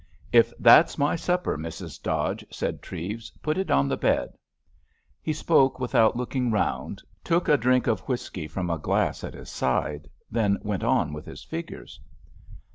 [0.31, 2.01] "If that's my supper, Mrs.
[2.01, 4.35] Dodge," said Treves, "put it on the bed."
[5.21, 9.51] He spoke without looking round, took a drink of whisky from a glass at his
[9.51, 11.99] side, then went on with his figures.